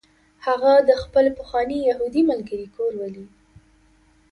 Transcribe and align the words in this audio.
هغه 0.45 0.73
د 0.89 0.91
خپل 1.03 1.25
پخواني 1.37 1.77
یهودي 1.89 2.21
ملګري 2.31 2.67
کور 2.75 2.91
ولید 3.01 3.31